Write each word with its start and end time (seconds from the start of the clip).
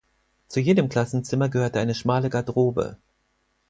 Zu 0.47 0.61
jedem 0.61 0.89
Klassenzimmer 0.89 1.47
gehörte 1.47 1.79
eine 1.79 1.93
schmale 1.93 2.31
Garderobe. 2.31 2.97